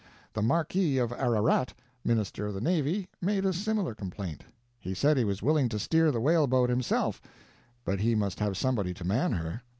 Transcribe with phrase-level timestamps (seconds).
[0.33, 4.43] The Marquis of Ararat, minister of the navy, made a similar complaint.
[4.79, 7.21] He said he was willing to steer the whale boat himself,
[7.85, 9.61] but he must have somebody to man her.